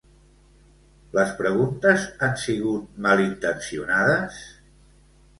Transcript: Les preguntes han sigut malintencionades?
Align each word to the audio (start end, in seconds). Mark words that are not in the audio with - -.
Les 1.17 1.33
preguntes 1.41 2.07
han 2.27 2.33
sigut 2.43 2.95
malintencionades? 3.07 4.41